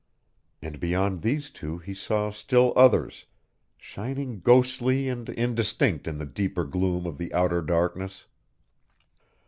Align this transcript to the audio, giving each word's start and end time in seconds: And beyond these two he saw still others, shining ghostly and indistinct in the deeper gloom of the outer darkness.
And 0.63 0.79
beyond 0.79 1.21
these 1.21 1.51
two 1.51 1.77
he 1.77 1.93
saw 1.93 2.31
still 2.31 2.73
others, 2.75 3.27
shining 3.77 4.39
ghostly 4.39 5.07
and 5.07 5.29
indistinct 5.29 6.07
in 6.07 6.17
the 6.17 6.25
deeper 6.25 6.63
gloom 6.63 7.05
of 7.05 7.19
the 7.19 7.31
outer 7.35 7.61
darkness. 7.61 8.25